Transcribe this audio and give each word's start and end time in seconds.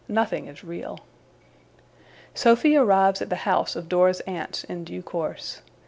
Nothing 0.07 0.47
is 0.47 0.63
real. 0.63 1.01
Sophy 2.33 2.75
arrives 2.75 3.21
at 3.21 3.29
the 3.29 3.35
house 3.45 3.75
of 3.75 3.87
Dora's 3.87 4.19
aunts, 4.21 4.63
in 4.63 4.83
due 4.83 5.03
course. 5.03 5.61